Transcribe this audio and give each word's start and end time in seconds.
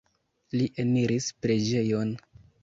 Li 0.55 0.69
eniris 0.83 1.27
preĝejon. 1.43 2.17